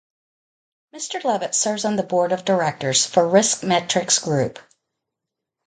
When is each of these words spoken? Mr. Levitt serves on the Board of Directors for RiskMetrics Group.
Mr. 0.95 1.23
Levitt 1.23 1.53
serves 1.53 1.85
on 1.85 1.95
the 1.95 2.01
Board 2.01 2.31
of 2.31 2.43
Directors 2.43 3.05
for 3.05 3.21
RiskMetrics 3.21 4.23
Group. 4.23 4.57